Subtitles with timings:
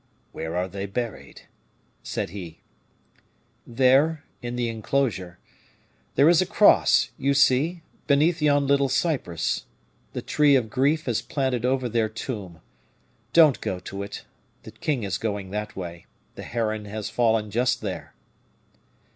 [0.31, 1.41] "Where are they buried?"
[2.01, 2.61] said he.
[3.67, 5.37] "There, in the inclosure.
[6.15, 9.67] There is a cross, you see, beneath yon little cypress.
[10.13, 12.61] The tree of grief is planted over their tomb;
[13.31, 14.25] don't go to it;
[14.63, 18.15] the king is going that way; the heron has fallen just there."